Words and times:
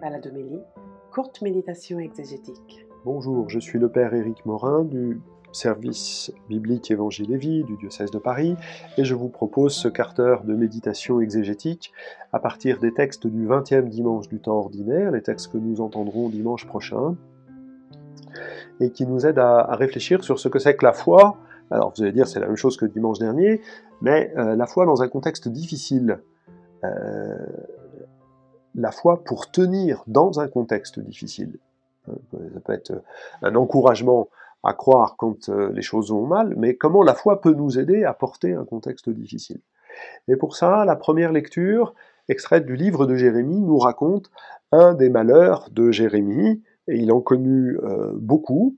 Baladomélie, 0.00 0.62
courte 1.12 1.42
méditation 1.42 1.98
exégétique. 1.98 2.86
Bonjour, 3.04 3.50
je 3.50 3.58
suis 3.58 3.78
le 3.78 3.90
Père 3.90 4.14
Éric 4.14 4.46
Morin 4.46 4.84
du 4.84 5.20
service 5.52 6.32
biblique 6.48 6.90
Évangile 6.90 7.32
et 7.32 7.36
Vie 7.36 7.64
du 7.64 7.76
diocèse 7.76 8.10
de 8.10 8.18
Paris 8.18 8.56
et 8.96 9.04
je 9.04 9.14
vous 9.14 9.28
propose 9.28 9.74
ce 9.74 9.88
quart 9.88 10.14
de 10.14 10.54
méditation 10.54 11.20
exégétique 11.20 11.92
à 12.32 12.38
partir 12.38 12.78
des 12.78 12.94
textes 12.94 13.26
du 13.26 13.46
20e 13.46 13.88
dimanche 13.88 14.28
du 14.28 14.40
temps 14.40 14.56
ordinaire, 14.56 15.10
les 15.10 15.22
textes 15.22 15.52
que 15.52 15.58
nous 15.58 15.82
entendrons 15.82 16.30
dimanche 16.30 16.66
prochain 16.66 17.16
et 18.80 18.90
qui 18.90 19.06
nous 19.06 19.26
aident 19.26 19.40
à, 19.40 19.74
réfléchir 19.74 20.24
sur 20.24 20.38
ce 20.38 20.48
que 20.48 20.58
c'est 20.58 20.76
que 20.76 20.84
la 20.84 20.94
foi. 20.94 21.36
Alors 21.70 21.92
vous 21.94 22.02
allez 22.02 22.12
dire 22.12 22.26
c'est 22.26 22.40
la 22.40 22.46
même 22.46 22.56
chose 22.56 22.78
que 22.78 22.86
dimanche 22.86 23.18
dernier, 23.18 23.60
mais 24.00 24.32
euh, 24.38 24.56
la 24.56 24.66
foi 24.66 24.86
dans 24.86 25.02
un 25.02 25.08
contexte 25.08 25.48
difficile. 25.48 26.20
Euh, 26.84 27.36
la 28.80 28.92
foi 28.92 29.22
pour 29.24 29.50
tenir 29.50 30.02
dans 30.06 30.40
un 30.40 30.48
contexte 30.48 30.98
difficile. 30.98 31.58
Euh, 32.08 32.14
ça 32.54 32.60
peut 32.60 32.72
être 32.72 33.02
un 33.42 33.54
encouragement 33.54 34.28
à 34.62 34.72
croire 34.72 35.16
quand 35.16 35.48
euh, 35.48 35.70
les 35.72 35.82
choses 35.82 36.10
vont 36.10 36.26
mal, 36.26 36.54
mais 36.56 36.74
comment 36.74 37.02
la 37.02 37.14
foi 37.14 37.40
peut 37.40 37.52
nous 37.52 37.78
aider 37.78 38.04
à 38.04 38.12
porter 38.12 38.52
un 38.52 38.64
contexte 38.64 39.08
difficile. 39.08 39.60
Et 40.28 40.36
pour 40.36 40.56
ça, 40.56 40.84
la 40.84 40.96
première 40.96 41.32
lecture, 41.32 41.94
extraite 42.28 42.66
du 42.66 42.76
livre 42.76 43.06
de 43.06 43.16
Jérémie, 43.16 43.60
nous 43.60 43.78
raconte 43.78 44.30
un 44.72 44.94
des 44.94 45.10
malheurs 45.10 45.68
de 45.70 45.90
Jérémie, 45.90 46.62
et 46.88 46.96
il 46.96 47.12
en 47.12 47.20
connut 47.20 47.78
euh, 47.82 48.12
beaucoup. 48.14 48.76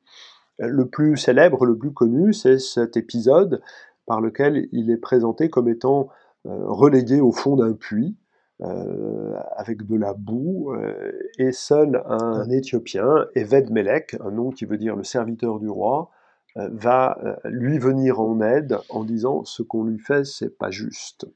Le 0.59 0.87
plus 0.87 1.16
célèbre, 1.16 1.64
le 1.64 1.77
plus 1.77 1.92
connu, 1.92 2.33
c'est 2.33 2.59
cet 2.59 2.97
épisode 2.97 3.62
par 4.06 4.20
lequel 4.20 4.69
il 4.70 4.91
est 4.91 4.97
présenté 4.97 5.48
comme 5.48 5.69
étant 5.69 6.09
relégué 6.45 7.20
au 7.20 7.30
fond 7.30 7.56
d'un 7.56 7.73
puits, 7.73 8.16
euh, 8.65 9.34
avec 9.57 9.87
de 9.87 9.97
la 9.97 10.15
boue, 10.15 10.73
euh, 10.73 11.11
et 11.39 11.51
seul 11.51 12.00
un, 12.06 12.48
Éthiopien, 12.48 13.27
Eved 13.34 13.70
Melek, 13.73 14.14
un 14.20 14.31
nom 14.31 14.50
qui 14.50 14.67
veut 14.67 14.78
dire 14.78 14.95
le 14.95 15.03
serviteur 15.03 15.59
du 15.59 15.69
roi, 15.69 16.11
euh, 16.59 16.69
va 16.70 17.19
lui 17.45 17.78
venir 17.78 18.20
en 18.20 18.41
aide 18.41 18.78
en 18.89 19.03
disant 19.03 19.45
ce 19.45 19.64
qu'on 19.64 19.83
lui 19.84 19.98
fait, 19.98 20.25
c'est 20.25 20.56
pas 20.56 20.70
juste. 20.70 21.27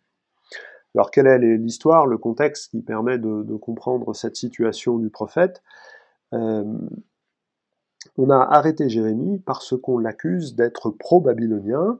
Alors 0.95 1.11
quelle 1.11 1.27
est 1.27 1.39
l'histoire, 1.56 2.06
le 2.06 2.17
contexte 2.17 2.70
qui 2.70 2.81
permet 2.83 3.19
de, 3.19 3.43
de, 3.43 3.56
comprendre 3.56 4.15
cette 4.15 4.37
situation 4.37 4.98
du 4.98 5.11
prophète? 5.11 5.62
On 8.19 8.31
a 8.31 8.39
arrêté 8.39 8.89
Jérémie 8.89 9.39
parce 9.39 9.75
qu'on 9.77 9.98
l'accuse 9.98 10.55
d'être 10.55 10.91
pro-babylonien, 10.91 11.98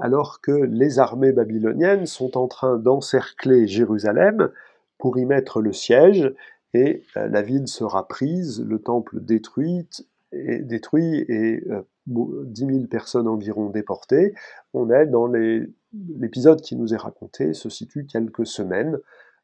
alors 0.00 0.40
que 0.40 0.50
les 0.50 0.98
armées 0.98 1.32
babyloniennes 1.32 2.06
sont 2.06 2.36
en 2.36 2.48
train 2.48 2.78
d'encercler 2.78 3.66
Jérusalem 3.66 4.50
pour 4.98 5.18
y 5.18 5.24
mettre 5.24 5.60
le 5.60 5.72
siège, 5.72 6.32
et 6.74 7.04
euh, 7.16 7.28
la 7.28 7.42
ville 7.42 7.68
sera 7.68 8.06
prise, 8.06 8.62
le 8.62 8.78
temple 8.78 9.20
détruit, 9.20 9.88
et, 10.32 10.58
détruit 10.58 11.24
et 11.28 11.64
euh, 11.70 11.82
10 12.06 12.66
000 12.66 12.86
personnes 12.86 13.28
environ 13.28 13.70
déportées. 13.70 14.34
On 14.74 14.90
est 14.90 15.06
dans 15.06 15.26
l'épisode 15.26 16.60
qui 16.60 16.76
nous 16.76 16.94
est 16.94 16.98
raconté, 16.98 17.54
se 17.54 17.68
situe 17.68 18.06
quelques 18.06 18.46
semaines 18.46 18.98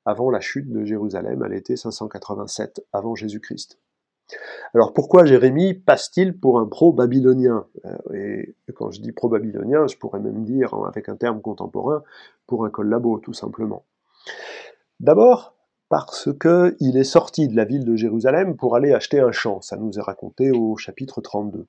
avant 0.04 0.30
la 0.30 0.40
chute 0.40 0.70
de 0.70 0.84
Jérusalem 0.84 1.42
à 1.42 1.48
l'été 1.48 1.76
587 1.76 2.84
avant 2.92 3.14
Jésus-Christ. 3.14 3.78
Alors 4.74 4.92
pourquoi 4.92 5.24
Jérémie 5.24 5.74
passe-t-il 5.74 6.38
pour 6.38 6.58
un 6.58 6.66
pro-babylonien? 6.66 7.66
Euh, 7.84 8.42
Et 8.68 8.72
quand 8.74 8.90
je 8.90 9.00
dis 9.00 9.12
pro-babylonien, 9.12 9.86
je 9.86 9.96
pourrais 9.96 10.20
même 10.20 10.44
dire, 10.44 10.74
avec 10.86 11.08
un 11.08 11.16
terme 11.16 11.40
contemporain, 11.40 12.02
pour 12.46 12.64
un 12.64 12.70
collabo, 12.70 13.18
tout 13.18 13.34
simplement. 13.34 13.84
D'abord, 15.00 15.54
parce 15.88 16.30
qu'il 16.40 16.96
est 16.96 17.04
sorti 17.04 17.48
de 17.48 17.56
la 17.56 17.64
ville 17.64 17.84
de 17.84 17.96
Jérusalem 17.96 18.56
pour 18.56 18.76
aller 18.76 18.92
acheter 18.92 19.20
un 19.20 19.32
champ. 19.32 19.60
Ça 19.60 19.76
nous 19.76 19.98
est 19.98 20.02
raconté 20.02 20.50
au 20.50 20.76
chapitre 20.76 21.20
32. 21.20 21.66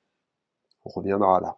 On 0.85 0.89
reviendra 0.89 1.41
là. 1.41 1.57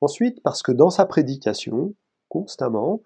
Ensuite, 0.00 0.42
parce 0.42 0.62
que 0.62 0.72
dans 0.72 0.90
sa 0.90 1.06
prédication, 1.06 1.94
constamment, 2.28 3.02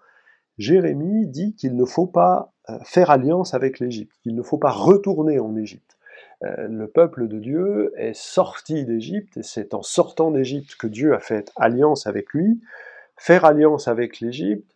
Jérémie 0.57 1.27
dit 1.27 1.55
qu'il 1.55 1.75
ne 1.75 1.85
faut 1.85 2.07
pas 2.07 2.53
euh, 2.69 2.79
faire 2.83 3.09
alliance 3.09 3.53
avec 3.53 3.79
l'Égypte, 3.79 4.17
qu'il 4.23 4.35
ne 4.35 4.41
faut 4.41 4.57
pas 4.57 4.71
retourner 4.71 5.39
en 5.39 5.55
Égypte. 5.55 5.97
Euh, 6.43 6.67
le 6.67 6.87
peuple 6.87 7.27
de 7.27 7.39
Dieu 7.39 7.93
est 7.97 8.15
sorti 8.15 8.85
d'Égypte, 8.85 9.37
et 9.37 9.43
c'est 9.43 9.73
en 9.73 9.81
sortant 9.81 10.31
d'Égypte 10.31 10.75
que 10.75 10.87
Dieu 10.87 11.13
a 11.13 11.19
fait 11.19 11.51
alliance 11.55 12.07
avec 12.07 12.33
lui. 12.33 12.61
Faire 13.17 13.45
alliance 13.45 13.87
avec 13.87 14.19
l'Égypte, 14.19 14.75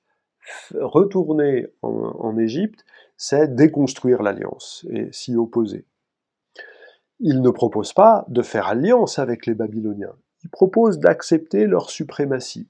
retourner 0.75 1.67
en 1.81 2.37
Égypte, 2.37 2.85
c'est 3.17 3.55
déconstruire 3.55 4.21
l'alliance 4.21 4.85
et 4.91 5.11
s'y 5.11 5.35
opposer. 5.35 5.85
Il 7.19 7.41
ne 7.41 7.49
propose 7.49 7.93
pas 7.93 8.25
de 8.27 8.41
faire 8.41 8.67
alliance 8.67 9.19
avec 9.19 9.45
les 9.45 9.55
Babyloniens, 9.55 10.15
il 10.43 10.49
propose 10.49 10.99
d'accepter 10.99 11.65
leur 11.65 11.89
suprématie. 11.89 12.69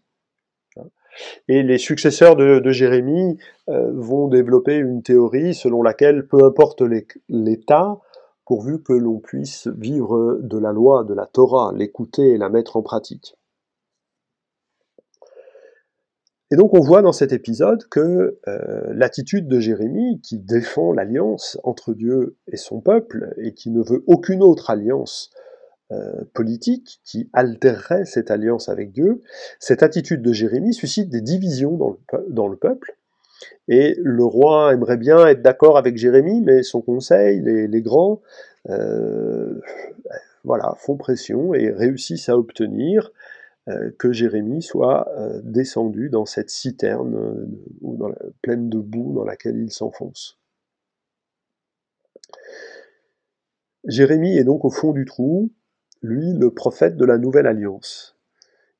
Et 1.48 1.64
les 1.64 1.78
successeurs 1.78 2.36
de, 2.36 2.72
Jérémie 2.72 3.38
euh, 3.70 3.92
vont 3.94 4.28
développer 4.28 4.76
une 4.76 5.02
théorie 5.02 5.54
selon 5.54 5.82
laquelle 5.82 6.28
peu 6.28 6.44
importe 6.44 6.84
l'État, 7.30 8.00
pourvu 8.46 8.82
que 8.82 8.94
l'on 8.94 9.20
puisse 9.20 9.68
vivre 9.68 10.40
de 10.42 10.58
la 10.58 10.72
loi, 10.72 11.04
de 11.04 11.14
la 11.14 11.26
Torah, 11.26 11.74
l'écouter 11.76 12.30
et 12.30 12.38
la 12.38 12.50
mettre 12.50 12.78
en 12.78 12.82
pratique. 12.82 13.36
Et 16.52 16.58
donc 16.58 16.74
on 16.76 16.80
voit 16.80 17.02
dans 17.02 17.12
cet 17.12 17.34
épisode 17.34 17.88
que 17.90 18.40
euh, 18.48 18.94
l'attitude 18.94 19.48
de 19.48 19.60
Jérémie, 19.60 20.22
qui 20.22 20.38
défend 20.38 20.94
l'alliance 20.94 21.58
entre 21.64 21.94
Dieu 21.94 22.38
et 22.48 22.58
son 22.58 22.82
peuple, 22.82 23.34
et 23.38 23.54
qui 23.54 23.72
ne 23.72 23.82
veut 23.82 24.04
aucune 24.06 24.44
autre 24.44 24.70
alliance 24.70 25.32
euh, 25.92 26.24
politique 26.34 27.02
qui 27.04 27.30
altérerait 27.34 28.06
cette 28.06 28.30
alliance 28.30 28.70
avec 28.70 28.92
Dieu, 28.92 29.24
cette 29.60 29.82
attitude 29.82 30.22
de 30.22 30.34
Jérémie 30.34 30.74
suscite 30.74 31.10
des 31.10 31.22
divisions 31.22 31.78
dans 31.78 31.90
le, 31.90 32.26
dans 32.30 32.48
le 32.48 32.58
peuple, 32.58 32.96
et 33.68 33.96
le 34.02 34.24
roi 34.24 34.74
aimerait 34.74 34.98
bien 34.98 35.26
être 35.28 35.42
d'accord 35.42 35.78
avec 35.78 35.98
Jérémie, 35.98 36.42
mais 36.42 36.64
son 36.64 36.82
conseil, 36.82 37.42
les, 37.42 37.82
grands, 37.82 38.22
euh, 38.70 39.60
voilà, 40.44 40.76
font 40.78 40.98
pression 40.98 41.54
et 41.54 41.72
réussissent 41.72 42.30
à 42.30 42.38
obtenir 42.38 43.12
euh, 43.68 43.92
que 43.98 44.12
Jérémie 44.12 44.62
soit 44.62 45.10
euh, 45.18 45.42
descendu 45.44 46.10
dans 46.10 46.26
cette 46.26 46.52
citerne 46.52 47.48
ou 47.82 47.98
dans 47.98 48.10
la, 48.10 48.18
pleine 48.44 48.70
de 48.70 48.78
boue 48.78 49.14
dans 49.14 49.26
laquelle 49.26 49.58
il 49.58 49.72
s'enfonce. 49.72 50.40
Jérémie 53.88 54.38
est 54.38 54.44
donc 54.44 54.66
au 54.66 54.70
fond 54.70 54.94
du 54.94 55.06
trou, 55.06 55.52
lui 56.02 56.34
le 56.34 56.52
prophète 56.52 56.96
de 56.98 57.06
la 57.06 57.18
nouvelle 57.18 57.48
alliance. 57.48 58.16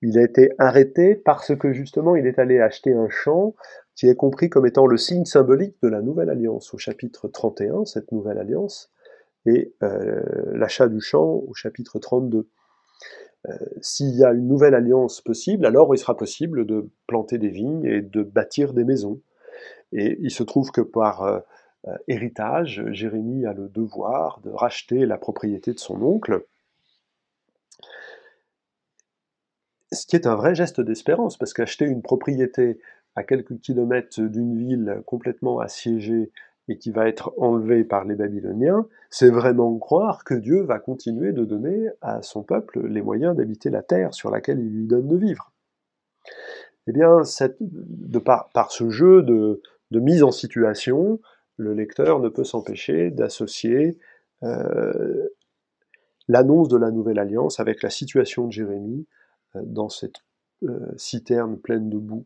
Il 0.02 0.20
a 0.20 0.24
été 0.24 0.52
arrêté 0.60 1.16
parce 1.16 1.56
que 1.56 1.74
justement 1.74 2.16
il 2.16 2.28
est 2.28 2.38
allé 2.38 2.60
acheter 2.60 2.94
un 2.94 3.10
champ 3.10 3.56
qui 3.96 4.08
est 4.08 4.16
compris 4.16 4.50
comme 4.50 4.66
étant 4.66 4.88
le 4.88 4.98
signe 4.98 5.26
symbolique 5.26 5.78
de 5.82 5.88
la 5.88 6.02
nouvelle 6.02 6.30
alliance 6.30 6.74
au 6.74 6.78
chapitre 6.78 7.28
31, 7.28 7.86
cette 7.86 8.12
nouvelle 8.12 8.38
alliance, 8.38 8.92
et 9.46 9.74
euh, 9.84 10.22
l'achat 10.54 10.88
du 10.88 11.00
champ 11.00 11.44
au 11.48 11.54
chapitre 11.54 12.00
32. 12.00 12.48
Euh, 13.48 13.54
s'il 13.82 14.16
y 14.16 14.24
a 14.24 14.32
une 14.32 14.48
nouvelle 14.48 14.76
alliance 14.76 15.22
possible, 15.22 15.66
alors 15.66 15.94
il 15.94 15.98
sera 15.98 16.18
possible 16.18 16.66
de 16.66 16.90
planter 17.08 17.38
des 17.38 17.50
vignes 17.50 17.86
et 17.86 18.02
de 18.02 18.24
bâtir 18.24 18.74
des 18.74 18.84
maisons. 18.84 19.22
Et 19.92 20.18
il 20.20 20.32
se 20.32 20.44
trouve 20.44 20.72
que 20.72 20.82
par 20.82 21.24
euh, 21.24 21.40
héritage, 22.08 22.84
Jérémie 22.92 23.46
a 23.46 23.54
le 23.54 23.70
devoir 23.70 24.42
de 24.42 24.50
racheter 24.50 25.06
la 25.06 25.18
propriété 25.18 25.74
de 25.74 25.80
son 25.80 26.02
oncle, 26.02 26.46
ce 29.92 30.06
qui 30.08 30.16
est 30.16 30.28
un 30.28 30.36
vrai 30.36 30.56
geste 30.56 30.82
d'espérance, 30.82 31.38
parce 31.38 31.54
qu'acheter 31.54 31.86
une 31.86 32.02
propriété 32.02 32.80
à 33.16 33.24
quelques 33.24 33.60
kilomètres 33.60 34.22
d'une 34.22 34.58
ville 34.58 35.02
complètement 35.06 35.60
assiégée 35.60 36.32
et 36.68 36.78
qui 36.78 36.92
va 36.92 37.08
être 37.08 37.34
enlevée 37.38 37.84
par 37.84 38.06
les 38.06 38.16
Babyloniens, 38.16 38.88
c'est 39.10 39.30
vraiment 39.30 39.78
croire 39.78 40.24
que 40.24 40.34
Dieu 40.34 40.62
va 40.62 40.80
continuer 40.80 41.32
de 41.32 41.46
donner 41.46 41.90
à 42.02 42.22
son 42.22 42.44
peuple 42.44 42.88
les 42.88 43.02
moyens 43.02 43.36
d'habiter 43.36 43.70
la 43.70 43.84
terre 43.84 44.14
sur 44.14 44.32
laquelle 44.32 44.60
il 44.60 44.70
lui 44.70 44.88
donne 44.88 45.08
de 45.08 45.16
vivre. 45.16 45.52
Eh 46.88 46.92
bien, 46.92 47.22
de 47.60 48.20
par, 48.20 48.72
ce 48.72 48.90
jeu 48.90 49.22
de, 49.24 49.62
mise 49.92 50.24
en 50.24 50.32
situation, 50.32 51.20
le 51.58 51.74
lecteur 51.74 52.20
ne 52.20 52.30
peut 52.30 52.44
s'empêcher 52.44 53.12
d'associer 53.12 53.98
euh, 54.44 55.30
l'annonce 56.28 56.68
de 56.68 56.78
la 56.78 56.92
nouvelle 56.92 57.20
alliance 57.20 57.60
avec 57.60 57.82
la 57.82 57.90
situation 57.90 58.48
de 58.48 58.52
Jérémie 58.52 59.08
euh, 59.56 59.62
dans 59.64 59.90
cette 59.90 60.18
euh, 60.64 60.92
citerne 60.98 61.58
pleine 61.58 61.90
de 61.90 61.98
boue 61.98 62.26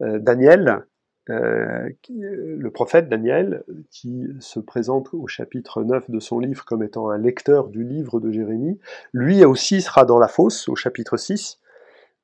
Daniel, 0.00 0.86
euh, 1.30 1.90
le 2.08 2.70
prophète 2.70 3.08
Daniel, 3.08 3.62
qui 3.90 4.26
se 4.40 4.58
présente 4.58 5.12
au 5.12 5.26
chapitre 5.26 5.84
9 5.84 6.10
de 6.10 6.18
son 6.18 6.38
livre 6.40 6.64
comme 6.64 6.82
étant 6.82 7.10
un 7.10 7.18
lecteur 7.18 7.68
du 7.68 7.84
livre 7.84 8.20
de 8.20 8.32
Jérémie, 8.32 8.78
lui 9.12 9.44
aussi 9.44 9.80
sera 9.80 10.04
dans 10.04 10.18
la 10.18 10.28
fosse 10.28 10.68
au 10.68 10.74
chapitre 10.74 11.16
6, 11.16 11.60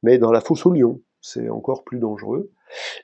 mais 0.02 0.18
dans 0.18 0.32
la 0.32 0.40
fosse 0.40 0.66
au 0.66 0.72
lion, 0.72 1.00
c'est 1.20 1.48
encore 1.48 1.84
plus 1.84 1.98
dangereux. 1.98 2.50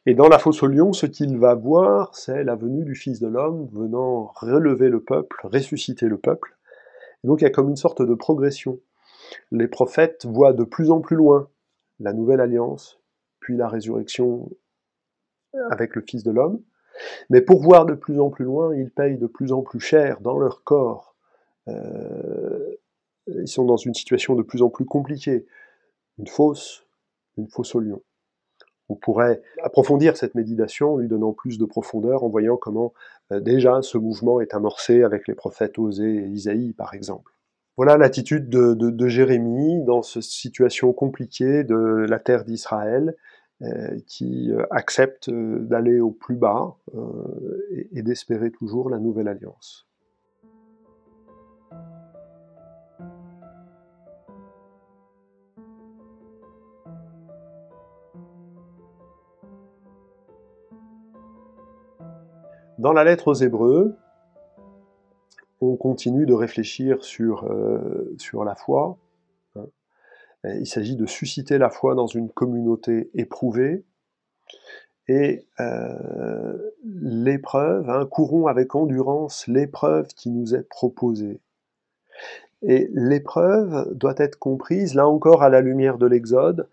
Et 0.06 0.14
dans 0.14 0.28
la 0.28 0.38
fosse 0.38 0.62
au 0.62 0.66
lion, 0.66 0.92
ce 0.92 1.06
qu'il 1.06 1.38
va 1.38 1.54
voir, 1.54 2.14
c'est 2.14 2.42
la 2.42 2.56
venue 2.56 2.84
du 2.84 2.96
Fils 2.96 3.20
de 3.20 3.28
l'homme 3.28 3.68
venant 3.72 4.32
relever 4.34 4.88
le 4.88 5.02
peuple, 5.02 5.36
ressusciter 5.44 6.06
le 6.06 6.18
peuple. 6.18 6.56
Et 7.22 7.28
donc 7.28 7.40
il 7.40 7.44
y 7.44 7.46
a 7.46 7.50
comme 7.50 7.68
une 7.68 7.76
sorte 7.76 8.02
de 8.02 8.14
progression. 8.14 8.80
Les 9.52 9.68
prophètes 9.68 10.26
voient 10.26 10.52
de 10.52 10.64
plus 10.64 10.90
en 10.90 11.00
plus 11.00 11.16
loin 11.16 11.48
la 12.00 12.12
nouvelle 12.12 12.40
alliance, 12.40 13.01
puis 13.42 13.56
la 13.56 13.68
résurrection 13.68 14.48
avec 15.70 15.94
le 15.94 16.02
Fils 16.02 16.22
de 16.22 16.30
l'homme. 16.30 16.62
Mais 17.28 17.40
pour 17.40 17.62
voir 17.62 17.84
de 17.84 17.94
plus 17.94 18.20
en 18.20 18.30
plus 18.30 18.44
loin, 18.44 18.74
ils 18.74 18.90
payent 18.90 19.18
de 19.18 19.26
plus 19.26 19.52
en 19.52 19.62
plus 19.62 19.80
cher 19.80 20.20
dans 20.20 20.38
leur 20.38 20.62
corps. 20.64 21.14
Euh, 21.68 22.76
ils 23.26 23.48
sont 23.48 23.64
dans 23.64 23.76
une 23.76 23.94
situation 23.94 24.34
de 24.34 24.42
plus 24.42 24.62
en 24.62 24.70
plus 24.70 24.84
compliquée. 24.84 25.46
Une 26.18 26.26
fosse, 26.26 26.86
une 27.36 27.48
fosse 27.48 27.74
au 27.74 27.80
lion. 27.80 28.02
On 28.88 28.94
pourrait 28.94 29.42
approfondir 29.62 30.16
cette 30.16 30.34
méditation 30.34 30.94
en 30.94 30.96
lui 30.98 31.08
donnant 31.08 31.32
plus 31.32 31.58
de 31.58 31.64
profondeur, 31.64 32.24
en 32.24 32.28
voyant 32.28 32.56
comment 32.56 32.92
euh, 33.32 33.40
déjà 33.40 33.80
ce 33.82 33.96
mouvement 33.96 34.40
est 34.40 34.54
amorcé 34.54 35.02
avec 35.02 35.26
les 35.28 35.34
prophètes 35.34 35.78
Osée 35.78 36.16
et 36.16 36.26
Isaïe, 36.26 36.72
par 36.72 36.94
exemple. 36.94 37.32
Voilà 37.78 37.96
l'attitude 37.96 38.50
de, 38.50 39.08
Jérémie 39.08 39.82
dans 39.84 40.02
cette 40.02 40.22
situation 40.24 40.92
compliquée 40.92 41.64
de 41.64 42.04
la 42.06 42.18
terre 42.18 42.44
d'Israël, 42.44 43.16
qui 44.06 44.52
euh, 44.52 44.64
accepte 44.70 45.30
d'aller 45.30 46.00
au 46.00 46.10
plus 46.10 46.36
bas 46.36 46.76
et 47.92 48.02
d'espérer 48.02 48.50
toujours 48.50 48.90
la 48.90 48.98
nouvelle 48.98 49.28
alliance. 49.28 49.86
Dans 62.82 62.92
la 62.92 63.04
lettre 63.04 63.28
aux 63.28 63.34
Hébreux, 63.34 63.94
on 65.60 65.76
continue 65.76 66.26
de 66.26 66.34
réfléchir 66.34 67.04
sur, 67.04 67.44
euh, 67.44 68.12
sur 68.18 68.44
la 68.44 68.56
foi. 68.56 68.98
Hein. 70.44 70.54
Il 70.60 70.66
s'agit 70.66 70.96
de 70.96 71.06
susciter 71.06 71.58
la 71.58 71.70
foi 71.70 71.94
dans 71.94 72.06
une 72.06 72.30
communauté 72.30 73.10
éprouvée. 73.14 73.84
Et 75.08 75.46
euh, 75.60 76.58
l'épreuve, 76.84 77.90
hein, 77.90 78.06
courons 78.06 78.46
avec 78.46 78.74
endurance 78.74 79.46
l'épreuve 79.46 80.08
qui 80.08 80.30
nous 80.30 80.54
est 80.54 80.68
proposée. 80.68 81.40
Et 82.62 82.88
l'épreuve 82.92 83.92
doit 83.94 84.14
être 84.18 84.38
comprise, 84.38 84.94
là 84.94 85.08
encore, 85.08 85.42
à 85.42 85.48
la 85.48 85.60
lumière 85.60 85.98
de 85.98 86.06
l'Exode, 86.06 86.68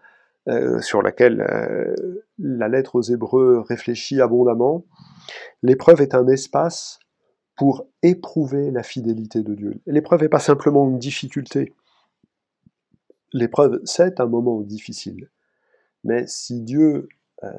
euh, 0.47 0.79
sur 0.81 1.01
laquelle 1.01 1.43
la 2.37 2.67
lettre 2.67 2.95
aux 2.95 3.01
Hébreux 3.01 3.63
réfléchit 3.67 4.21
abondamment. 4.21 4.85
L'épreuve 5.63 6.01
est 6.01 6.13
un 6.13 6.27
espace 6.27 6.99
pour 7.59 7.85
éprouver 8.03 8.71
la 8.71 8.83
fidélité 8.83 9.43
de 9.43 9.53
Dieu. 9.53 9.81
L'épreuve 9.85 10.21
n'est 10.21 10.29
pas 10.29 10.39
simplement 10.39 10.87
une 10.87 10.97
difficulté. 10.97 11.73
L'épreuve, 13.33 13.79
c'est 13.85 14.19
un 14.19 14.25
moment 14.25 14.61
difficile. 14.61 15.29
Mais 16.03 16.25
si 16.27 16.61
Dieu 16.61 17.07
euh, 17.43 17.51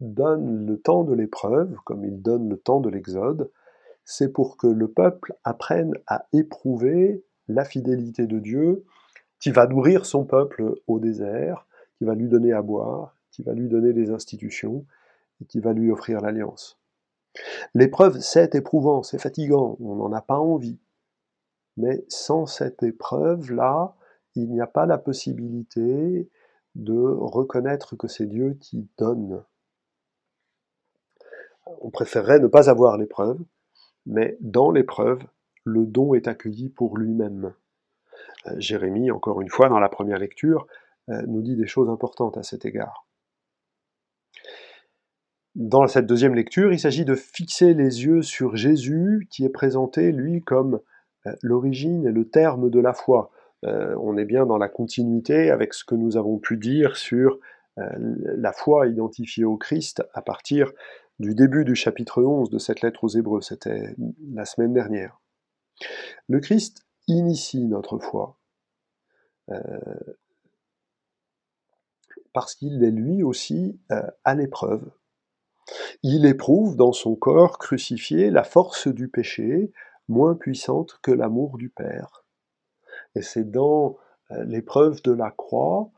donne 0.00 0.66
le 0.66 0.78
temps 0.78 1.04
de 1.04 1.14
l'épreuve, 1.14 1.74
comme 1.84 2.04
il 2.04 2.22
donne 2.22 2.48
le 2.48 2.56
temps 2.56 2.80
de 2.80 2.88
l'Exode, 2.88 3.50
c'est 4.04 4.32
pour 4.32 4.56
que 4.56 4.66
le 4.66 4.88
peuple 4.88 5.34
apprenne 5.44 5.94
à 6.06 6.26
éprouver 6.32 7.24
la 7.48 7.64
fidélité 7.64 8.26
de 8.26 8.38
Dieu, 8.38 8.84
qui 9.40 9.50
va 9.50 9.66
nourrir 9.66 10.06
son 10.06 10.24
peuple 10.24 10.74
au 10.86 10.98
désert, 10.98 11.66
qui 11.96 12.04
va 12.04 12.14
lui 12.14 12.28
donner 12.28 12.52
à 12.52 12.62
boire, 12.62 13.14
qui 13.30 13.42
va 13.42 13.52
lui 13.52 13.68
donner 13.68 13.92
des 13.92 14.10
institutions, 14.10 14.84
et 15.40 15.44
qui 15.44 15.60
va 15.60 15.72
lui 15.72 15.90
offrir 15.90 16.20
l'alliance. 16.20 16.78
L'épreuve, 17.74 18.18
c'est 18.20 18.54
éprouvant, 18.54 19.02
c'est 19.02 19.20
fatigant, 19.20 19.76
on 19.80 19.96
n'en 19.96 20.12
a 20.12 20.20
pas 20.20 20.38
envie. 20.38 20.78
Mais 21.76 22.04
sans 22.08 22.46
cette 22.46 22.82
épreuve-là, 22.82 23.94
il 24.38 24.50
n'y 24.50 24.60
a 24.60 24.66
pas 24.66 24.86
la 24.86 24.98
possibilité 24.98 26.28
de 26.74 26.98
reconnaître 26.98 27.96
que 27.96 28.08
c'est 28.08 28.26
Dieu 28.26 28.56
qui 28.60 28.88
donne. 28.98 29.42
On 31.80 31.90
préférerait 31.90 32.40
ne 32.40 32.46
pas 32.46 32.70
avoir 32.70 32.96
l'épreuve, 32.96 33.38
mais 34.06 34.36
dans 34.40 34.70
l'épreuve, 34.70 35.22
le 35.64 35.84
don 35.84 36.14
est 36.14 36.28
accueilli 36.28 36.70
pour 36.70 36.96
lui-même. 36.96 37.52
Euh, 38.46 38.54
Jérémie, 38.58 39.10
encore 39.10 39.40
une 39.40 39.50
fois, 39.50 39.68
dans 39.68 39.80
la 39.80 39.88
première 39.88 40.18
lecture, 40.18 40.66
euh, 41.10 41.22
nous 41.26 41.42
dit 41.42 41.56
des 41.56 41.66
choses 41.66 41.90
importantes 41.90 42.38
à 42.38 42.42
cet 42.42 42.64
égard. 42.64 43.06
Dans 45.54 45.86
cette 45.88 46.06
deuxième 46.06 46.34
lecture, 46.34 46.72
il 46.72 46.78
s'agit 46.78 47.04
de 47.04 47.14
fixer 47.14 47.74
les 47.74 48.04
yeux 48.04 48.22
sur 48.22 48.56
Jésus, 48.56 49.26
qui 49.30 49.44
est 49.44 49.50
présenté, 49.50 50.12
lui, 50.12 50.42
comme 50.42 50.80
euh, 51.26 51.34
l'origine 51.42 52.06
et 52.06 52.12
le 52.12 52.28
terme 52.28 52.70
de 52.70 52.80
la 52.80 52.92
foi. 52.92 53.30
Euh, 53.64 53.96
on 54.00 54.16
est 54.16 54.24
bien 54.24 54.46
dans 54.46 54.58
la 54.58 54.68
continuité 54.68 55.50
avec 55.50 55.74
ce 55.74 55.84
que 55.84 55.94
nous 55.94 56.16
avons 56.16 56.38
pu 56.38 56.56
dire 56.56 56.96
sur 56.96 57.38
euh, 57.78 57.88
la 58.36 58.52
foi 58.52 58.86
identifiée 58.86 59.44
au 59.44 59.56
Christ 59.56 60.02
à 60.14 60.22
partir 60.22 60.72
du 61.18 61.34
début 61.34 61.64
du 61.64 61.74
chapitre 61.74 62.22
11 62.22 62.50
de 62.50 62.58
cette 62.58 62.82
lettre 62.82 63.02
aux 63.04 63.08
Hébreux, 63.08 63.40
c'était 63.40 63.94
la 64.32 64.44
semaine 64.44 64.72
dernière. 64.72 65.20
Le 66.28 66.38
Christ 66.38 66.86
initie 67.08 67.66
notre 67.66 67.98
foi, 67.98 68.38
parce 72.32 72.54
qu'il 72.54 72.84
est 72.84 72.90
lui 72.92 73.24
aussi 73.24 73.80
à 73.88 74.34
l'épreuve 74.34 74.88
il 76.02 76.26
éprouve 76.26 76.76
dans 76.76 76.92
son 76.92 77.14
corps 77.14 77.58
crucifié 77.58 78.30
la 78.30 78.44
force 78.44 78.88
du 78.88 79.08
péché, 79.08 79.72
moins 80.08 80.34
puissante 80.34 80.98
que 81.02 81.10
l'amour 81.10 81.58
du 81.58 81.68
Père. 81.68 82.24
Et 83.14 83.22
c'est 83.22 83.50
dans 83.50 83.96
euh, 84.30 84.44
l'épreuve 84.44 85.02
de 85.02 85.12
la 85.12 85.30
croix 85.30 85.90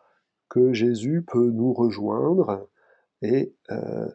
que 0.48 0.72
Jésus 0.72 1.22
peut 1.26 1.50
nous 1.50 1.72
rejoindre 1.72 2.68
et 3.22 3.54
euh, 3.70 4.08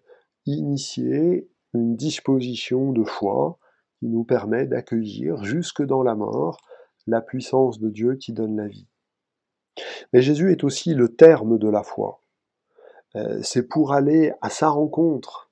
initier 0.46 1.50
une 1.74 1.96
disposition 1.96 2.92
de 2.92 3.04
foi 3.04 3.58
qui 4.00 4.08
nous 4.08 4.24
permet 4.24 4.66
d'accueillir 4.66 5.44
jusque 5.44 5.84
dans 5.84 6.04
la 6.04 6.16
mort 6.16 6.58
la 7.08 7.22
puissance 7.22 7.80
de 7.80 7.90
Dieu 7.90 8.16
qui 8.16 8.34
donne 8.34 8.58
la 8.58 8.68
vie. 8.68 8.88
Mais 10.14 10.22
Jésus 10.22 10.52
est 10.52 10.64
aussi 10.64 10.94
le 10.94 11.10
terme 11.10 11.58
de 11.58 11.70
la 11.70 11.84
foi. 11.84 12.22
Euh, 13.16 13.40
c'est 13.44 13.68
pour 13.68 13.94
aller 13.94 14.34
à 14.42 14.50
sa 14.50 14.70
rencontre, 14.70 15.52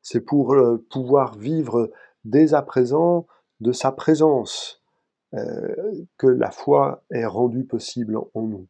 c'est 0.00 0.20
pour 0.20 0.56
pouvoir 0.90 1.36
vivre 1.36 1.90
dès 2.24 2.54
à 2.54 2.62
présent 2.62 3.26
de 3.60 3.72
sa 3.72 3.92
présence 3.92 4.81
que 5.32 6.26
la 6.26 6.50
foi 6.50 7.02
est 7.10 7.24
rendue 7.24 7.64
possible 7.64 8.18
en 8.34 8.42
nous. 8.42 8.66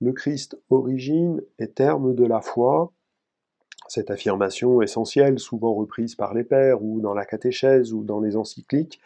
Le 0.00 0.12
Christ 0.12 0.56
origine 0.70 1.42
et 1.58 1.68
terme 1.68 2.14
de 2.14 2.24
la 2.24 2.40
foi, 2.40 2.92
cette 3.88 4.12
affirmation 4.12 4.82
essentielle, 4.82 5.40
souvent 5.40 5.74
reprise 5.74 6.14
par 6.14 6.34
les 6.34 6.44
pères 6.44 6.82
ou 6.84 7.00
dans 7.00 7.14
la 7.14 7.24
catéchèse 7.24 7.92
ou 7.92 8.04
dans 8.04 8.20
les 8.20 8.36
encycliques, 8.36 9.00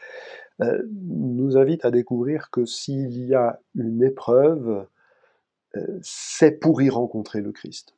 nous 0.60 1.56
invite 1.56 1.86
à 1.86 1.90
découvrir 1.90 2.50
que 2.50 2.66
s'il 2.66 3.18
y 3.24 3.34
a 3.34 3.58
une 3.74 4.02
épreuve, 4.02 4.86
c'est 6.02 6.60
pour 6.60 6.82
y 6.82 6.90
rencontrer 6.90 7.40
le 7.40 7.52
Christ 7.52 7.94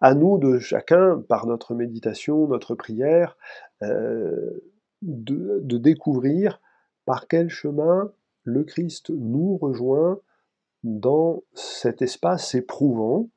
à 0.00 0.14
nous 0.14 0.38
de 0.38 0.58
chacun, 0.58 1.22
par 1.28 1.46
notre 1.46 1.74
méditation, 1.74 2.46
notre 2.46 2.74
prière, 2.74 3.36
euh, 3.82 4.62
de, 5.02 5.78
découvrir 5.78 6.60
par 7.04 7.28
quel 7.28 7.48
chemin 7.48 8.12
le 8.44 8.64
Christ 8.64 9.10
nous 9.10 9.56
rejoint 9.56 10.20
dans 10.82 11.42
cet 11.54 12.02
espace 12.02 12.54
éprouvant, 12.54 13.30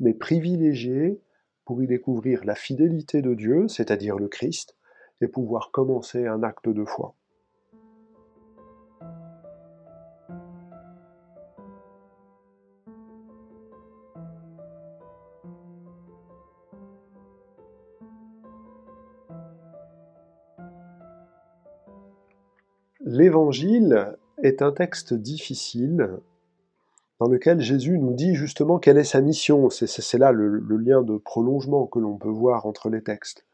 mais 0.00 0.12
privilégié 0.12 1.20
pour 1.64 1.82
y 1.82 1.86
découvrir 1.86 2.44
la 2.44 2.54
fidélité 2.54 3.22
de 3.22 3.34
Dieu, 3.34 3.68
c'est-à-dire 3.68 4.18
le 4.18 4.28
Christ, 4.28 4.76
et 5.20 5.28
pouvoir 5.28 5.70
commencer 5.70 6.26
un 6.26 6.42
acte 6.42 6.68
de 6.68 6.84
foi? 6.84 7.14
L'Évangile 23.14 24.16
est 24.42 24.60
un 24.60 24.72
texte 24.72 25.14
difficile 25.14 26.18
dans 27.20 27.28
lequel 27.28 27.60
Jésus 27.60 27.96
nous 27.96 28.12
dit 28.12 28.34
justement 28.34 28.80
quelle 28.80 28.98
est 28.98 29.04
sa 29.04 29.20
mission. 29.20 29.70
C'est 29.70 30.18
là 30.18 30.32
le, 30.32 30.58
lien 30.76 31.02
de 31.02 31.16
prolongement 31.16 31.86
que 31.86 32.00
l'on 32.00 32.16
peut 32.16 32.28
voir 32.28 32.66
entre 32.66 32.90
les 32.90 33.04
textes. 33.04 33.46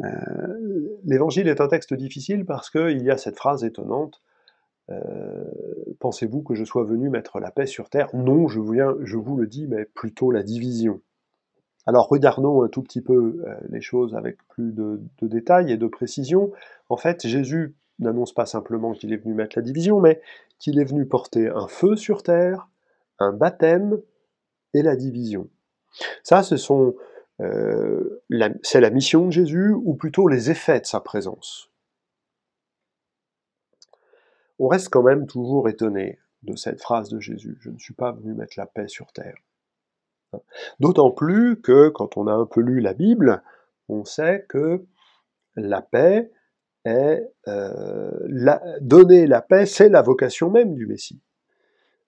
Euh, 0.00 0.98
L'Évangile 1.04 1.46
est 1.46 1.60
un 1.60 1.68
texte 1.68 1.92
difficile 1.92 2.46
parce 2.46 2.70
qu'il 2.70 3.02
y 3.02 3.10
a 3.10 3.18
cette 3.18 3.36
phrase 3.36 3.64
étonnante 3.64 4.22
euh, 4.88 5.44
Pensez-vous 6.00 6.40
que 6.40 6.54
je 6.54 6.64
sois 6.64 6.84
venu 6.84 7.10
mettre 7.10 7.38
la 7.38 7.50
paix 7.50 7.66
sur 7.66 7.90
terre? 7.90 8.08
Non, 8.14 8.48
je, 8.48 8.60
vous 8.60 9.36
le 9.36 9.46
dis, 9.46 9.66
mais 9.66 9.84
plutôt 9.84 10.30
la 10.30 10.42
division. 10.42 11.02
Alors 11.84 12.08
regardons 12.08 12.62
un 12.62 12.68
tout 12.68 12.82
petit 12.82 13.02
peu 13.02 13.42
euh, 13.46 13.54
les 13.68 13.82
choses 13.82 14.14
avec 14.14 14.38
plus 14.48 14.72
de, 14.72 15.02
de 15.20 15.28
détails 15.28 15.70
et 15.70 15.76
de 15.76 15.86
précision. 15.86 16.50
En 16.88 16.96
fait, 16.96 17.26
Jésus 17.26 17.74
n'annonce 18.02 18.32
pas 18.32 18.46
simplement 18.46 18.92
qu'il 18.92 19.12
est 19.12 19.16
venu 19.16 19.34
mettre 19.34 19.56
la 19.56 19.62
division, 19.62 20.00
mais 20.00 20.20
qu'il 20.58 20.78
est 20.78 20.84
venu 20.84 21.06
porter 21.06 21.48
un 21.48 21.68
feu 21.68 21.96
sur 21.96 22.22
terre, 22.22 22.68
un 23.18 23.32
baptême 23.32 24.00
et 24.74 24.82
la 24.82 24.96
division. 24.96 25.48
Ça, 26.22 26.42
ce 26.42 26.56
sont, 26.56 26.94
euh, 27.40 28.22
c'est 28.62 28.80
la 28.80 28.90
mission 28.90 29.26
de 29.26 29.32
Jésus, 29.32 29.72
ou 29.72 29.94
plutôt 29.94 30.28
les 30.28 30.50
effets 30.50 30.80
de 30.80 30.86
sa 30.86 31.00
présence. 31.00 31.70
On 34.58 34.68
reste 34.68 34.90
quand 34.90 35.02
même 35.02 35.26
toujours 35.26 35.68
étonné 35.68 36.18
de 36.42 36.56
cette 36.56 36.80
phrase 36.80 37.08
de 37.08 37.20
Jésus, 37.20 37.56
je 37.60 37.70
ne 37.70 37.78
suis 37.78 37.94
pas 37.94 38.12
venu 38.12 38.34
mettre 38.34 38.54
la 38.56 38.66
paix 38.66 38.88
sur 38.88 39.12
terre. 39.12 39.36
D'autant 40.80 41.10
plus 41.10 41.60
que 41.60 41.88
quand 41.88 42.16
on 42.16 42.26
a 42.26 42.32
un 42.32 42.46
peu 42.46 42.60
lu 42.60 42.80
la 42.80 42.94
Bible, 42.94 43.42
on 43.88 44.04
sait 44.04 44.46
que 44.48 44.84
la 45.56 45.82
paix 45.82 46.32
euh, 46.86 48.10
donner 48.80 49.26
la 49.26 49.42
paix, 49.42 49.66
c'est 49.66 49.88
la 49.88 50.02
vocation 50.02 50.50
même 50.50 50.74
du 50.74 50.86
Messie. 50.86 51.20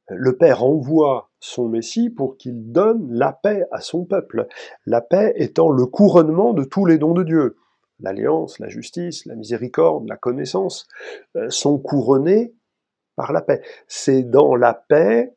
Le 0.09 0.37
Père 0.37 0.65
envoie 0.65 1.31
son 1.41 1.69
Messie 1.69 2.11
pour 2.11 2.37
qu'il 2.37 2.73
donne 2.73 3.11
la 3.11 3.33
paix 3.33 3.65
à 3.71 3.81
son 3.81 4.05
peuple, 4.05 4.47
la 4.85 5.01
paix 5.01 5.33
étant 5.37 5.71
le 5.71 5.87
couronnement 5.87 6.53
de 6.53 6.65
tous 6.65 6.85
les 6.85 6.99
dons 6.99 7.15
de 7.15 7.23
Dieu. 7.23 7.57
L'alliance, 8.01 8.59
la 8.59 8.69
justice, 8.69 9.25
la 9.25 9.35
miséricorde, 9.35 10.07
la 10.09 10.17
connaissance 10.17 10.89
euh, 11.37 11.49
sont 11.49 11.79
couronnés 11.79 12.55
par 13.17 13.33
la 13.33 13.41
paix. 13.41 13.63
C'est 13.87 14.25
dans 14.25 14.57
la 14.57 14.75
paix 14.75 15.35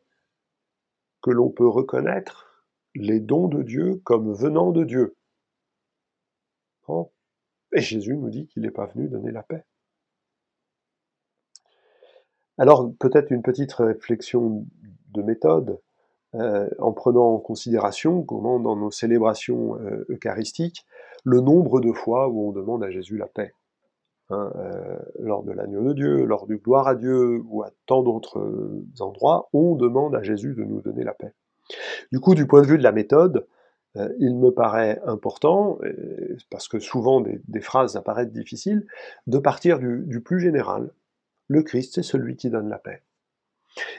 que 1.22 1.32
l'on 1.32 1.50
peut 1.50 1.68
reconnaître 1.68 2.66
les 2.96 3.20
dons 3.20 3.48
de 3.48 3.64
Dieu 3.64 4.02
comme 4.04 4.34
venant 4.34 4.72
de 4.72 4.84
Dieu. 4.84 5.16
Et 7.74 7.82
Jésus 7.82 8.16
nous 8.16 8.30
dit 8.30 8.48
qu'il 8.48 8.64
n'est 8.64 8.72
pas 8.72 8.86
venu 8.86 9.08
donner 9.08 9.32
la 9.32 9.44
paix. 9.44 9.64
Alors 12.58 12.92
peut-être 13.00 13.32
une 13.32 13.44
petite 13.44 13.74
réflexion 13.74 14.66
de 15.14 15.22
méthode, 15.22 15.80
euh, 16.36 16.68
en 16.80 16.92
prenant 16.92 17.36
en 17.36 17.40
considération 17.40 18.24
comment 18.24 18.60
dans 18.60 18.76
nos 18.76 18.92
célébrations 18.92 19.80
euh, 19.80 20.06
eucharistiques, 20.10 20.86
le 21.24 21.40
nombre 21.40 21.80
de 21.80 21.92
fois 21.92 22.28
où 22.28 22.50
on 22.50 22.52
demande 22.52 22.84
à 22.84 22.90
Jésus 22.90 23.18
la 23.18 23.28
paix. 23.28 23.54
Hein, 24.30 24.52
euh, 24.58 24.98
lors 25.20 25.44
de 25.44 25.54
l'agneau 25.54 25.82
de 25.84 25.94
Dieu, 25.94 26.26
lors 26.26 26.48
du 26.48 26.58
gloire 26.58 26.88
à 26.88 26.96
Dieu 26.96 27.42
ou 27.48 27.64
à 27.64 27.72
tant 27.86 28.04
d'autres 28.04 28.84
endroits, 29.00 29.48
on 29.54 29.76
demande 29.76 30.16
à 30.16 30.22
Jésus 30.22 30.54
de 30.54 30.66
nous 30.66 30.82
donner 30.82 31.06
la 31.06 31.14
paix. 31.14 31.34
Du 32.12 32.20
coup, 32.20 32.36
du 32.36 32.46
point 32.46 32.62
de 32.62 32.68
vue 32.68 32.78
de 32.78 32.84
la 32.84 32.92
méthode, 32.92 33.48
il 34.20 34.36
me 34.36 34.52
paraît 34.52 35.02
important, 35.06 35.80
parce 36.52 36.68
que 36.68 36.80
souvent 36.80 37.22
des, 37.22 37.62
phrases 37.62 37.96
apparaissent 37.96 38.32
difficiles, 38.32 38.86
de 39.26 39.40
partir 39.40 39.80
du, 39.80 40.22
plus 40.22 40.40
général. 40.40 40.92
Le 41.48 41.64
Christ, 41.64 41.96
c'est 41.96 42.04
celui 42.04 42.36
qui 42.36 42.50
donne 42.50 42.70
la 42.70 42.78
paix. 42.78 43.02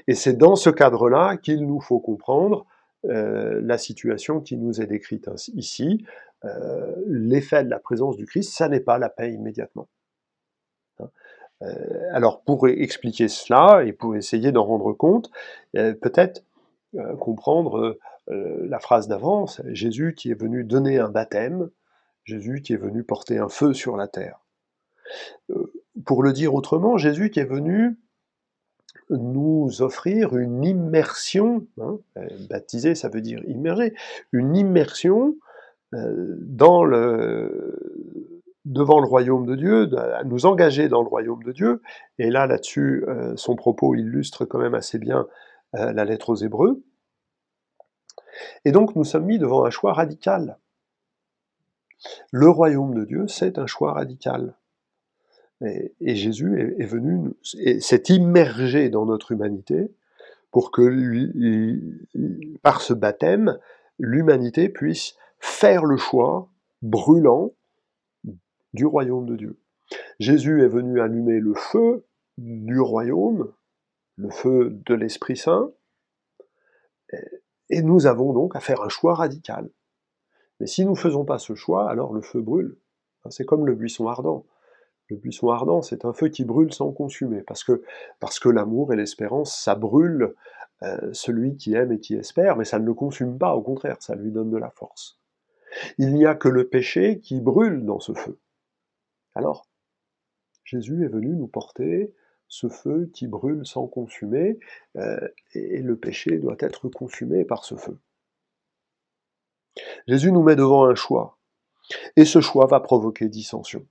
Et 0.07 0.14
c'est 0.14 0.35
dans 0.35 0.57
ce 0.57 0.71
cadre-là 0.71 1.37
qu'il 1.37 1.66
nous 1.66 1.80
faut 1.80 1.99
comprendre 1.99 2.66
euh, 3.07 3.61
la 3.62 3.78
situation 3.78 4.40
qui 4.40 4.57
nous 4.57 4.80
est 4.80 4.87
décrite 4.87 5.30
ici. 5.54 6.04
Euh, 6.45 6.95
l'effet 7.07 7.64
de 7.64 7.71
la 7.71 7.78
présence 7.78 8.16
du 8.16 8.26
Christ, 8.26 8.52
ça 8.52 8.68
n'est 8.68 8.80
pas 8.80 8.99
la 8.99 9.09
paix 9.09 9.33
immédiatement. 9.33 9.88
Hein. 11.00 11.09
alors 12.12 12.42
pour 12.42 12.68
expliquer 12.68 13.28
cela 13.28 13.85
et 13.85 13.92
pour 13.92 14.16
essayer 14.16 14.50
d'en 14.52 14.64
rendre 14.64 14.92
compte, 14.92 15.30
peut-être 15.73 16.42
comprendre 17.21 17.78
euh, 17.78 17.99
la 18.31 18.79
phrase 18.79 19.09
d'avant, 19.09 19.47
Jésus 19.69 20.15
qui 20.15 20.31
est 20.31 20.41
venu 20.41 20.65
donner 20.65 20.99
un 20.99 21.09
baptême, 21.09 21.71
Jésus 22.25 22.61
qui 22.61 22.75
est 22.75 22.79
venu 22.79 23.03
porter 23.03 23.39
un 23.39 23.49
feu 23.49 23.73
sur 23.73 23.97
la 23.97 24.07
terre. 24.07 24.45
Euh, 25.51 25.73
pour 26.05 26.23
le 26.23 26.33
dire 26.33 26.55
autrement, 26.55 26.99
Jésus 26.99 27.31
qui 27.31 27.41
est 27.41 27.45
venu 27.45 27.99
nous 29.11 29.81
offrir 29.81 30.37
une 30.37 30.63
immersion, 30.65 31.67
hein, 31.81 31.99
euh, 32.19 32.29
baptiser 32.51 32.95
ça 32.95 33.09
veut 33.09 33.23
dire 33.23 33.43
immerger, 33.47 33.95
une 34.33 34.57
immersion 34.57 35.37
devant 35.91 36.85
le 36.85 37.87
royaume 39.07 39.47
de 39.47 39.55
Dieu, 39.55 39.89
à 39.97 40.23
nous 40.25 40.45
engager 40.45 40.91
dans 40.91 41.01
le 41.01 41.09
royaume 41.09 41.43
de 41.43 41.53
Dieu. 41.53 41.81
Et 42.19 42.29
là, 42.29 42.47
là-dessus, 42.47 43.07
son 43.37 43.57
propos 43.57 43.95
illustre 43.95 44.45
quand 44.45 44.59
même 44.59 44.75
assez 44.75 44.99
bien 44.99 45.27
la 45.73 46.05
lettre 46.05 46.29
aux 46.29 46.35
Hébreux. 46.35 46.83
Et 48.64 48.73
donc 48.73 48.97
nous 48.97 49.04
sommes 49.04 49.26
mis 49.26 49.38
devant 49.38 49.64
un 49.64 49.71
choix 49.71 49.92
radical. 49.92 50.59
Le 52.30 52.49
royaume 52.49 52.95
de 52.95 53.04
Dieu, 53.04 53.26
c'est 53.28 53.59
un 53.59 53.66
choix 53.66 53.92
radical. 53.92 54.54
Et, 55.61 56.14
Jésus 56.14 56.76
est, 56.78 56.85
venu, 56.85 57.33
s'est 57.42 58.02
immergé 58.09 58.90
dans 58.90 59.07
notre 59.07 59.33
humanité 59.33 59.92
pour 60.52 60.71
que, 60.71 60.88
par 62.62 62.80
ce 62.80 62.95
baptême, 62.95 63.59
l'humanité 63.99 64.68
puisse 64.68 65.16
faire 65.40 65.85
le 65.85 65.97
choix 65.97 66.49
brûlant 66.83 67.52
du 68.73 68.87
royaume 68.87 69.26
de 69.26 69.35
Dieu. 69.35 69.59
Jésus 70.21 70.62
est 70.62 70.68
venu 70.68 71.00
allumer 71.00 71.40
le 71.40 71.54
feu 71.54 72.04
du 72.37 72.78
royaume, 72.78 73.52
le 74.16 74.30
feu 74.30 74.71
de 74.87 74.95
l'Esprit 74.95 75.37
Saint, 75.37 75.73
et 77.71 77.83
nous 77.83 78.07
avons 78.07 78.33
donc 78.33 78.57
à 78.57 78.61
faire 78.61 78.83
un 78.83 78.89
choix 78.89 79.15
radical. 79.15 79.71
Mais 80.61 80.67
si 80.67 80.85
nous 80.85 80.93
ne 80.93 80.97
faisons 80.97 81.25
pas 81.25 81.39
ce 81.39 81.55
choix, 81.55 81.91
alors 81.91 82.13
le 82.13 82.23
feu 82.23 82.41
brûle. 82.41 82.77
C'est 83.31 83.45
comme 83.45 83.67
le 83.67 83.75
buisson 83.75 84.09
ardent. 84.09 84.47
Le 85.09 85.17
buisson 85.17 85.51
ardent, 85.51 85.83
c'est 85.83 86.05
un 86.05 86.13
feu 86.13 86.29
qui 86.29 86.45
brûle 86.45 86.73
sans 86.73 86.93
consumer, 86.93 87.43
parce 87.43 87.65
que, 87.65 87.83
parce 88.21 88.39
que 88.39 88.49
l'amour 88.49 88.93
et 88.93 88.97
l'espérance, 88.97 89.59
ça 89.59 89.75
brûle 89.75 90.35
euh, 90.83 91.13
celui 91.13 91.57
qui 91.57 91.75
aime 91.75 91.93
et 91.93 92.01
qui 92.01 92.15
espère, 92.15 92.57
mais 92.57 92.65
ça 92.65 92.79
ne 92.79 92.85
le 92.85 92.95
consume 92.95 93.39
pas, 93.39 93.55
au 93.55 93.63
contraire, 93.63 93.97
ça 94.01 94.15
lui 94.15 94.31
donne 94.31 94.51
de 94.51 94.59
la 94.59 94.71
force. 94.71 95.19
Il 95.97 96.15
n'y 96.15 96.27
a 96.27 96.35
que 96.35 96.49
le 96.49 96.69
péché 96.69 97.21
qui 97.21 97.41
brûle 97.41 97.85
dans 97.85 98.01
ce 98.01 98.13
feu. 98.13 98.39
Alors, 99.35 99.67
Jésus 100.65 101.05
est 101.05 101.09
venu 101.09 101.35
nous 101.35 101.49
porter 101.49 102.13
ce 102.49 102.69
feu 102.69 103.11
qui 103.12 103.26
brûle 103.26 103.67
sans 103.67 103.87
consumer, 103.87 104.59
euh, 104.97 105.28
et 105.55 105.83
le 105.83 105.97
péché 105.97 106.38
doit 106.38 106.57
être 106.61 106.88
consumé 106.88 107.45
par 107.45 107.64
ce 107.64 107.76
feu. 107.76 107.99
Jésus 110.07 110.33
nous 110.33 110.43
met 110.43 110.57
devant 110.57 110.87
un 110.87 110.95
choix, 110.95 111.38
et 112.17 112.25
ce 112.25 112.40
choix 112.40 112.67
va 112.67 112.81
provoquer 112.81 113.28
dissension. 113.28 113.87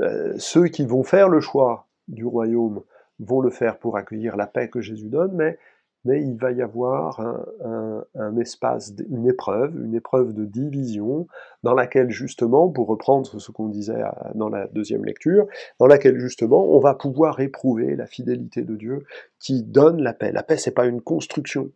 Euh, 0.00 0.34
ceux 0.38 0.68
qui 0.68 0.84
vont 0.84 1.02
faire 1.02 1.28
le 1.28 1.40
choix 1.40 1.88
du 2.08 2.24
royaume 2.24 2.82
vont 3.18 3.40
le 3.40 3.50
faire 3.50 3.78
pour 3.78 3.96
accueillir 3.96 4.36
la 4.36 4.46
paix 4.46 4.68
que 4.68 4.80
Jésus 4.80 5.08
donne, 5.08 5.32
mais 5.32 5.58
mais 6.06 6.22
il 6.22 6.36
va 6.36 6.52
y 6.52 6.62
avoir 6.62 7.20
un, 7.20 8.36
espace, 8.38 8.94
une 9.10 9.26
épreuve, 9.26 9.76
une 9.84 9.94
épreuve 9.94 10.32
de 10.32 10.44
division, 10.44 11.26
dans 11.64 11.74
laquelle 11.74 12.10
justement, 12.10 12.68
pour 12.68 12.86
reprendre 12.86 13.40
ce 13.40 13.50
qu'on 13.50 13.68
disait 13.68 14.02
dans 14.34 14.48
la 14.48 14.68
deuxième 14.68 15.04
lecture, 15.04 15.46
dans 15.80 15.88
laquelle 15.88 16.18
justement 16.18 16.64
on 16.64 16.78
va 16.78 16.94
pouvoir 16.94 17.40
éprouver 17.40 17.96
la 17.96 18.06
fidélité 18.06 18.62
de 18.62 18.76
Dieu 18.76 19.04
qui 19.40 19.64
donne 19.64 20.00
la 20.00 20.14
paix. 20.14 20.30
La 20.30 20.44
paix, 20.44 20.56
c'est 20.56 20.70
pas 20.70 20.86
une 20.86 21.00
construction. 21.00 21.72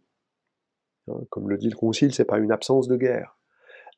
Hein, 1.08 1.20
comme 1.30 1.50
le 1.50 1.58
dit 1.58 1.68
le 1.68 1.76
Concile, 1.76 2.14
c'est 2.14 2.24
pas 2.24 2.38
une 2.38 2.52
absence 2.52 2.86
de 2.86 2.96
guerre. 2.96 3.36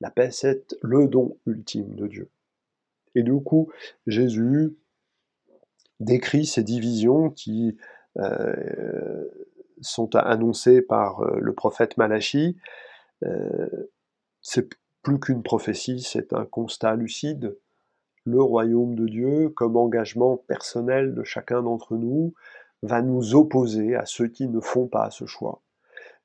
La 0.00 0.10
paix, 0.10 0.30
c'est 0.30 0.76
le 0.80 1.08
don 1.08 1.36
ultime 1.46 1.94
de 1.94 2.06
Dieu. 2.06 2.30
Et 3.14 3.22
du 3.22 3.34
coup, 3.34 3.70
Jésus 4.06 4.74
décrit 6.00 6.46
ces 6.46 6.62
divisions 6.62 7.28
qui 7.28 7.76
euh, 8.18 9.24
sont 9.82 10.14
annoncés 10.16 10.82
par 10.82 11.20
euh, 11.20 11.38
le 11.40 11.52
prophète 11.52 11.96
Malachi, 11.96 12.56
euh, 13.24 13.90
c'est 14.40 14.68
plus 15.02 15.20
qu'une 15.20 15.42
prophétie, 15.42 16.00
c'est 16.00 16.32
un 16.32 16.44
constat 16.44 16.96
lucide. 16.96 17.58
Le 18.24 18.40
royaume 18.40 18.94
de 18.94 19.06
Dieu, 19.06 19.48
comme 19.50 19.76
engagement 19.76 20.36
personnel 20.36 21.14
de 21.14 21.24
chacun 21.24 21.62
d'entre 21.62 21.96
nous, 21.96 22.34
va 22.82 23.02
nous 23.02 23.34
opposer 23.34 23.94
à 23.96 24.06
ceux 24.06 24.28
qui 24.28 24.48
ne 24.48 24.60
font 24.60 24.86
pas 24.86 25.10
ce 25.10 25.26
choix. 25.26 25.60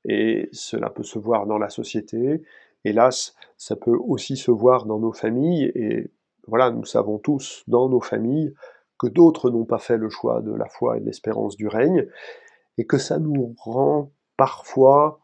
Et 0.06 0.50
cela 0.52 0.90
peut 0.90 1.04
se 1.04 1.20
voir 1.20 1.48
dans 1.48 1.58
la 1.58 1.70
société, 1.70 2.44
hélas, 2.86 3.36
ça 3.58 3.76
peut 3.76 3.98
aussi 3.98 4.38
se 4.38 4.52
voir 4.52 4.86
dans 4.86 5.00
nos 5.00 5.12
familles, 5.12 5.72
et 5.76 6.12
voilà, 6.48 6.72
nous 6.72 6.86
savons 6.86 7.18
tous 7.18 7.64
dans 7.68 7.90
nos 7.90 8.00
familles 8.00 8.54
que 8.98 9.08
d'autres 9.08 9.50
n'ont 9.50 9.66
pas 9.66 9.80
fait 9.80 9.98
le 9.98 10.10
choix 10.10 10.42
de 10.42 10.54
la 10.54 10.68
foi 10.68 10.98
et 10.98 11.00
de 11.00 11.06
l'espérance 11.06 11.56
du 11.56 11.68
règne, 11.68 12.08
et 12.78 12.86
que 12.86 12.98
ça 12.98 13.20
nous 13.20 13.56
rend 13.58 14.12
parfois 14.38 15.20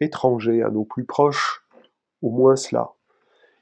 étrangers 0.00 0.62
à 0.62 0.70
nos 0.70 0.84
plus 0.84 1.04
proches, 1.04 1.64
au 2.22 2.30
moins 2.30 2.56
cela, 2.56 2.92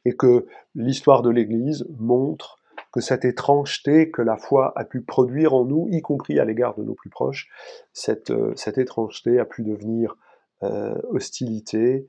et 0.05 0.17
que 0.17 0.47
l'histoire 0.75 1.23
de 1.23 1.31
l'Église 1.31 1.87
montre 1.99 2.59
que 2.93 3.01
cette 3.01 3.25
étrangeté 3.25 4.11
que 4.11 4.23
la 4.23 4.37
foi 4.37 4.73
a 4.77 4.85
pu 4.85 5.03
produire 5.03 5.55
en 5.55 5.65
nous, 5.65 5.89
y 5.91 6.03
compris 6.03 6.39
à 6.39 6.45
l'égard 6.45 6.75
de 6.75 6.83
nos 6.83 6.95
plus 6.95 7.11
proches, 7.11 7.49
cette, 7.93 8.31
euh, 8.31 8.53
cette 8.57 8.79
étrangeté 8.79 9.39
a 9.39 9.45
pu 9.45 9.63
devenir 9.63 10.17
euh, 10.63 10.95
hostilité, 11.09 12.09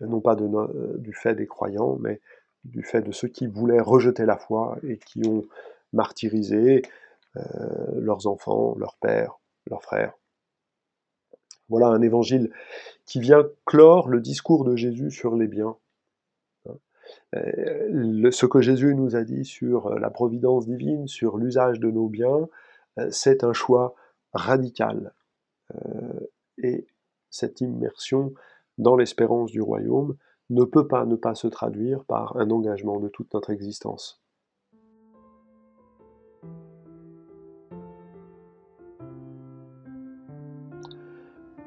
non 0.00 0.20
pas 0.20 0.36
du 0.36 1.12
fait 1.12 1.34
des 1.34 1.46
croyants, 1.46 1.96
mais 2.00 2.20
du 2.64 2.82
fait 2.82 3.02
de 3.02 3.10
ceux 3.10 3.28
qui 3.28 3.46
voulaient 3.46 3.80
rejeter 3.80 4.26
la 4.26 4.36
foi 4.36 4.76
et 4.84 4.98
qui 4.98 5.26
ont 5.26 5.44
martyrisé 5.92 6.82
leurs 7.94 8.26
enfants, 8.26 8.74
leurs 8.78 8.96
pères, 8.96 9.38
leurs 9.66 9.82
frères. 9.82 10.12
Voilà 11.68 11.88
un 11.88 12.02
évangile 12.02 12.50
qui 13.04 13.20
vient 13.20 13.44
clore 13.64 14.08
le 14.08 14.20
discours 14.20 14.64
de 14.64 14.76
Jésus 14.76 15.10
sur 15.10 15.36
les 15.36 15.48
biens. 15.48 15.76
Euh, 17.34 18.30
ce 18.30 18.46
que 18.46 18.60
Jésus 18.60 18.94
nous 18.94 19.16
a 19.16 19.24
dit 19.24 19.44
sur 19.44 19.98
la 19.98 20.10
providence 20.10 20.66
divine, 20.66 21.06
sur 21.08 21.36
l'usage 21.36 21.80
de 21.80 21.90
nos 21.90 22.08
biens, 22.08 22.48
euh, 22.98 23.08
c'est 23.10 23.44
un 23.44 23.52
choix 23.52 23.94
radical. 24.32 25.12
Euh, 25.74 26.20
et 26.58 26.86
cette 27.30 27.60
immersion 27.60 28.32
dans 28.78 28.96
l'espérance 28.96 29.50
du 29.50 29.60
royaume 29.60 30.16
ne 30.50 30.64
peut 30.64 30.86
pas 30.86 31.04
ne 31.04 31.16
pas 31.16 31.34
se 31.34 31.46
traduire 31.46 32.04
par 32.04 32.36
un 32.36 32.50
engagement 32.50 33.00
de 33.00 33.08
toute 33.08 33.32
notre 33.34 33.50
existence. 33.50 34.22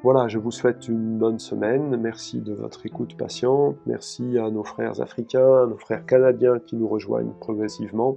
Voilà, 0.02 0.26
je 0.26 0.38
vous 0.38 0.50
souhaite 0.50 0.88
une 0.88 1.16
bonne 1.16 1.38
semaine. 1.38 1.96
Merci 1.96 2.40
de 2.40 2.52
votre 2.52 2.84
écoute 2.86 3.16
patiente. 3.16 3.76
Merci 3.86 4.36
à 4.36 4.50
nos 4.50 4.64
frères 4.64 5.00
africains, 5.00 5.62
à 5.62 5.66
nos 5.66 5.78
frères 5.78 6.04
canadiens 6.06 6.58
qui 6.58 6.74
nous 6.74 6.88
rejoignent 6.88 7.32
progressivement. 7.38 8.16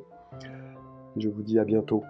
Je 1.16 1.30
vous 1.30 1.44
dis 1.44 1.60
à 1.60 1.64
bientôt. 1.64 2.04